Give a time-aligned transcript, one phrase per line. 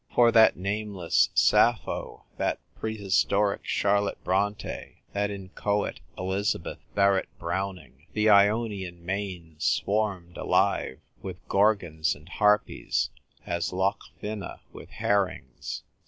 [0.15, 9.05] For that nameless Sappho, that prehistoric Charlotte Bronte, that inchoate Elizabeth Barrett Browning, the Ionian
[9.05, 13.11] main swarmed alive with Gorgons and Harpies
[13.45, 14.43] as Loch Fyne
[14.73, 15.83] with herrings.